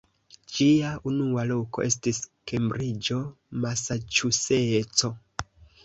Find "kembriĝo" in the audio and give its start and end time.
2.53-3.21